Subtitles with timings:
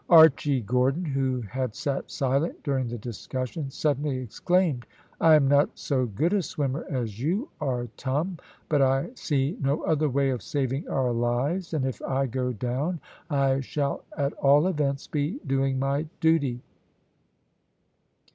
[0.09, 4.87] Archy Gordon, who had sat silent during the discussion, suddenly exclaimed,
[5.19, 9.83] "I am not so good a swimmer as you are, Tom, but I see no
[9.83, 14.65] other way of saving our lives, and if I go down I shall at all
[14.65, 16.63] events be doing my duty."